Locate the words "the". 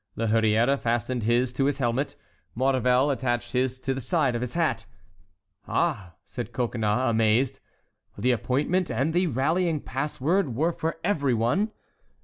3.93-4.01, 8.17-8.31, 9.13-9.27